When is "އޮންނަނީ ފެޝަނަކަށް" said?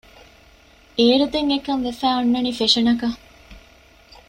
2.17-3.17